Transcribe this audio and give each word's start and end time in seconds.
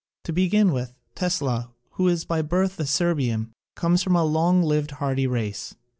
To 0.23 0.33
begin 0.33 0.71
with, 0.73 0.95
Tesla, 1.13 1.69
who 1.91 2.07
is 2.07 2.25
by 2.25 2.41
birth 2.41 2.79
a 2.79 2.87
Serbian, 2.87 3.51
comes 3.75 4.01
from 4.01 4.15
a 4.15 4.25
long 4.25 4.63
lived 4.63 4.89
hardy 4.97 5.27
race. 5.27 5.75